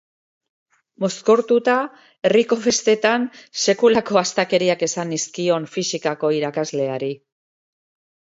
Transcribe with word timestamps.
Mozkortuta, 1.03 1.75
herriko 2.29 2.57
festetan 2.63 3.27
sekulako 3.65 4.19
astakeriak 4.23 4.81
esan 4.89 5.13
nizkion 5.15 5.67
fisikako 5.75 6.31
irakasleari. 6.39 7.11